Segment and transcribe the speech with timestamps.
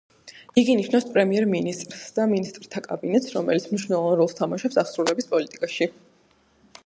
[0.59, 5.89] იგი ნიშნავს პრემიერ-მინისტრს და მინისტრთა კაბინეტს, რომელიც მნიშნელოვან როლს თამაშობს აღსრულების პოლიტიკაში.